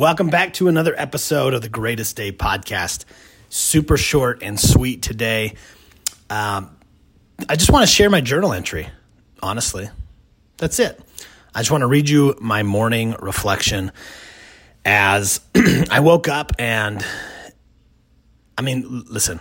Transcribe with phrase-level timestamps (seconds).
[0.00, 3.04] Welcome back to another episode of the Greatest Day podcast.
[3.50, 5.56] Super short and sweet today.
[6.30, 6.74] Um,
[7.46, 8.88] I just want to share my journal entry,
[9.42, 9.90] honestly.
[10.56, 10.98] That's it.
[11.54, 13.92] I just want to read you my morning reflection
[14.86, 15.42] as
[15.90, 17.04] I woke up and
[18.56, 19.38] I mean, listen,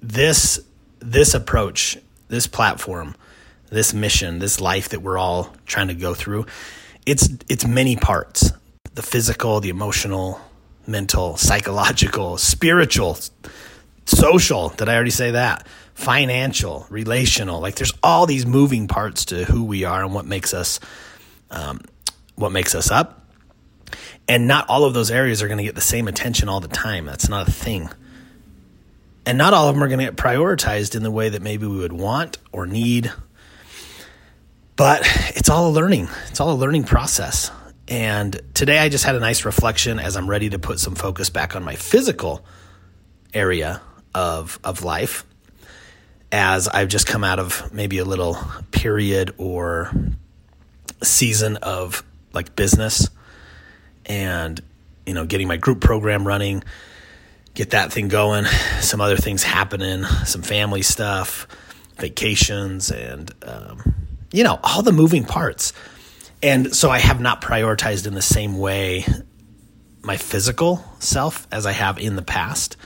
[0.00, 0.60] this
[1.00, 1.98] this approach,
[2.28, 3.16] this platform,
[3.70, 6.46] this mission, this life that we're all trying to go through,
[7.06, 8.52] it's it's many parts.
[8.94, 10.40] The physical, the emotional,
[10.86, 13.18] mental, psychological, spiritual,
[14.04, 15.66] social, did I already say that?
[15.94, 17.60] Financial, relational.
[17.60, 20.80] Like there's all these moving parts to who we are and what makes us
[21.50, 21.80] um,
[22.36, 23.26] what makes us up.
[24.28, 26.68] And not all of those areas are going to get the same attention all the
[26.68, 27.06] time.
[27.06, 27.90] That's not a thing.
[29.26, 31.66] And not all of them are going to get prioritized in the way that maybe
[31.66, 33.12] we would want or need.
[34.76, 35.02] But
[35.36, 36.08] it's all a learning.
[36.28, 37.50] It's all a learning process.
[37.90, 41.28] And today I just had a nice reflection as I'm ready to put some focus
[41.28, 42.44] back on my physical
[43.34, 43.82] area
[44.14, 45.24] of of life
[46.32, 48.38] as I've just come out of maybe a little
[48.70, 49.92] period or
[51.02, 53.08] season of like business
[54.06, 54.60] and
[55.06, 56.62] you know getting my group program running
[57.54, 58.44] get that thing going
[58.80, 61.46] some other things happening some family stuff
[61.96, 63.94] vacations and um,
[64.32, 65.72] you know all the moving parts
[66.42, 69.04] and so i have not prioritized in the same way
[70.02, 72.76] my physical self as i have in the past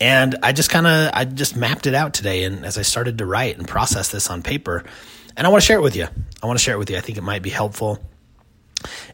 [0.00, 3.18] and i just kind of i just mapped it out today and as i started
[3.18, 4.84] to write and process this on paper
[5.36, 6.06] and I want to share it with you.
[6.42, 6.96] I want to share it with you.
[6.96, 7.98] I think it might be helpful.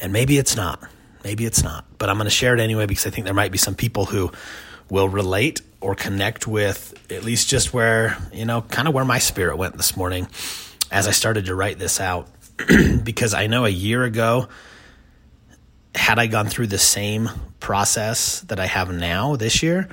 [0.00, 0.82] And maybe it's not.
[1.24, 1.86] Maybe it's not.
[1.98, 4.04] But I'm going to share it anyway because I think there might be some people
[4.04, 4.30] who
[4.90, 9.18] will relate or connect with at least just where, you know, kind of where my
[9.18, 10.28] spirit went this morning
[10.90, 12.28] as I started to write this out.
[13.04, 14.48] because I know a year ago,
[15.94, 19.88] had I gone through the same process that I have now this year,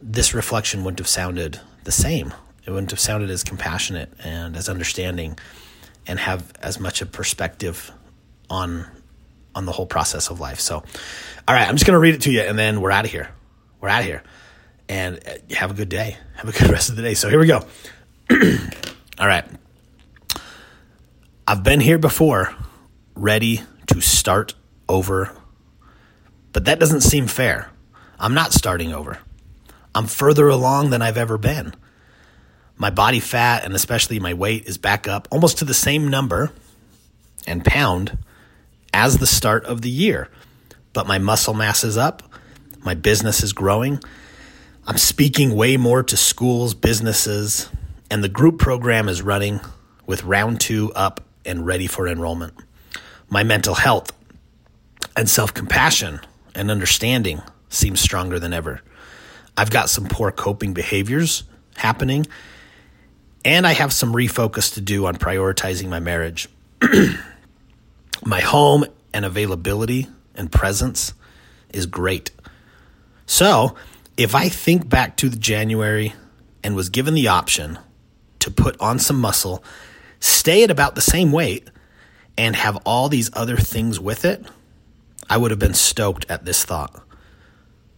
[0.00, 2.32] this reflection wouldn't have sounded the same.
[2.64, 5.38] It wouldn't have sounded as compassionate and as understanding
[6.06, 7.90] and have as much a perspective
[8.48, 8.86] on
[9.54, 10.60] on the whole process of life.
[10.60, 13.04] So, all right, I'm just going to read it to you and then we're out
[13.04, 13.30] of here.
[13.80, 14.22] We're out of here.
[14.88, 16.16] And uh, have a good day.
[16.36, 17.14] Have a good rest of the day.
[17.14, 17.64] So, here we go.
[19.18, 19.44] all right.
[21.50, 22.54] I've been here before,
[23.16, 24.54] ready to start
[24.88, 25.36] over.
[26.52, 27.72] But that doesn't seem fair.
[28.20, 29.18] I'm not starting over.
[29.92, 31.74] I'm further along than I've ever been.
[32.76, 36.52] My body fat and especially my weight is back up almost to the same number
[37.48, 38.16] and pound
[38.94, 40.28] as the start of the year.
[40.92, 42.22] But my muscle mass is up,
[42.84, 43.98] my business is growing.
[44.86, 47.68] I'm speaking way more to schools, businesses,
[48.08, 49.58] and the group program is running
[50.06, 52.54] with round two up and ready for enrollment.
[53.28, 54.12] My mental health
[55.16, 56.20] and self compassion
[56.54, 58.80] and understanding seems stronger than ever.
[59.56, 61.44] I've got some poor coping behaviors
[61.76, 62.26] happening,
[63.44, 66.48] and I have some refocus to do on prioritizing my marriage.
[68.24, 71.14] my home and availability and presence
[71.72, 72.30] is great.
[73.26, 73.76] So,
[74.16, 76.14] if I think back to the January
[76.62, 77.78] and was given the option
[78.40, 79.64] to put on some muscle,
[80.20, 81.68] stay at about the same weight,
[82.38, 84.46] and have all these other things with it,
[85.28, 87.04] I would have been stoked at this thought.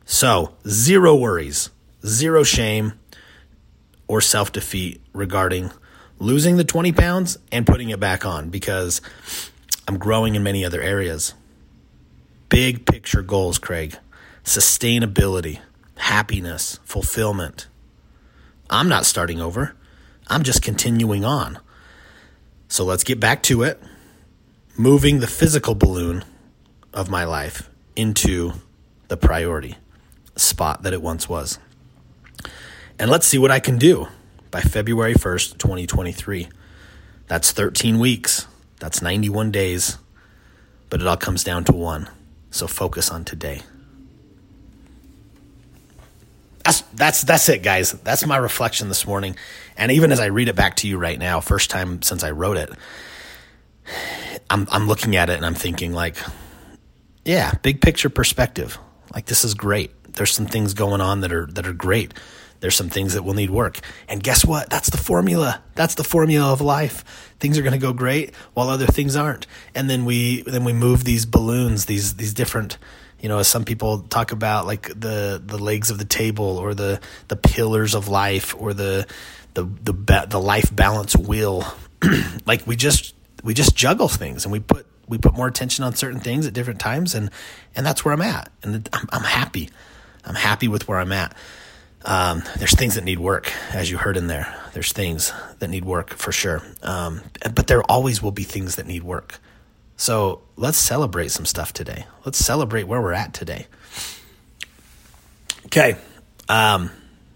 [0.05, 1.71] So, zero worries,
[2.05, 2.94] zero shame,
[4.09, 5.71] or self defeat regarding
[6.19, 9.00] losing the 20 pounds and putting it back on because
[9.87, 11.34] I'm growing in many other areas.
[12.49, 13.97] Big picture goals, Craig
[14.44, 15.60] sustainability,
[15.97, 17.69] happiness, fulfillment.
[18.69, 19.77] I'm not starting over,
[20.27, 21.60] I'm just continuing on.
[22.72, 23.78] So let's get back to it.
[24.78, 26.25] Moving the physical balloon
[26.94, 28.55] of my life into
[29.09, 29.77] the priority
[30.37, 31.59] spot that it once was.
[32.99, 34.09] And let's see what I can do
[34.50, 36.49] by February 1st, 2023.
[37.28, 38.47] That's 13 weeks.
[38.81, 39.99] That's 91 days.
[40.89, 42.09] But it all comes down to one.
[42.50, 43.60] So focus on today.
[46.64, 47.92] That's that's that's it, guys.
[47.92, 49.36] That's my reflection this morning.
[49.76, 52.30] And even as I read it back to you right now, first time since I
[52.30, 52.70] wrote it,
[54.50, 56.16] I'm I'm looking at it and I'm thinking like,
[57.24, 58.78] yeah, big picture perspective.
[59.14, 59.91] Like this is great.
[60.14, 62.14] There's some things going on that are that are great.
[62.60, 63.80] There's some things that will need work.
[64.09, 64.70] And guess what?
[64.70, 65.60] That's the formula.
[65.74, 67.34] That's the formula of life.
[67.41, 69.48] Things are going to go great while other things aren't.
[69.74, 72.78] And then we then we move these balloons, these these different
[73.22, 77.01] you know, some people talk about like the the legs of the table or the
[77.28, 79.07] the pillars of life or the
[79.54, 81.65] the the the life balance wheel.
[82.47, 83.15] like we just
[83.45, 86.53] we just juggle things and we put we put more attention on certain things at
[86.53, 87.30] different times, and
[87.77, 89.71] and that's where I'm at, and I'm, I'm happy.
[90.24, 91.36] I'm happy with where I'm at.
[92.04, 94.53] Um, there's things that need work, as you heard in there.
[94.72, 97.21] There's things that need work for sure, um,
[97.54, 99.39] but there always will be things that need work.
[100.03, 102.07] So let's celebrate some stuff today.
[102.25, 103.69] Let's celebrate where we're at today.
[105.66, 105.97] Okay.
[106.49, 106.91] Um,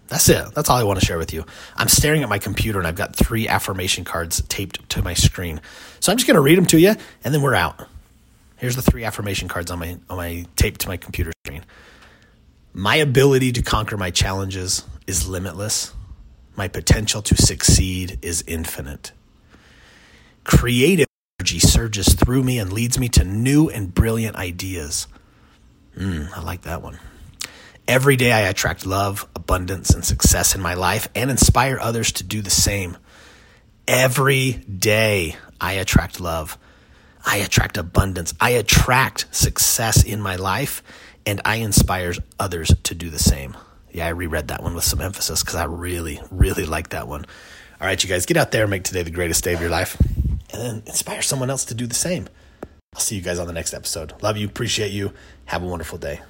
[0.09, 0.53] that's it.
[0.53, 1.45] That's all I want to share with you.
[1.77, 5.61] I'm staring at my computer and I've got three affirmation cards taped to my screen.
[6.01, 7.87] So I'm just going to read them to you and then we're out.
[8.57, 11.63] Here's the three affirmation cards on my on my tape to my computer screen.
[12.73, 15.93] My ability to conquer my challenges is limitless.
[16.57, 19.13] My potential to succeed is infinite.
[20.43, 21.06] Creative
[21.47, 25.07] energy surges through me and leads me to new and brilliant ideas.
[25.95, 26.99] Mm, I like that one.
[27.87, 32.25] Every day I attract love, abundance, and success in my life and inspire others to
[32.25, 32.97] do the same.
[33.87, 36.57] Every day I attract love.
[37.25, 38.33] I attract abundance.
[38.41, 40.83] I attract success in my life
[41.25, 43.55] and I inspire others to do the same.
[43.93, 47.25] Yeah, I reread that one with some emphasis because I really, really like that one.
[47.79, 49.69] All right, you guys, get out there and make today the greatest day of your
[49.69, 49.95] life
[50.51, 52.27] and then inspire someone else to do the same.
[52.93, 54.13] I'll see you guys on the next episode.
[54.21, 55.13] Love you, appreciate you.
[55.45, 56.21] Have a wonderful day.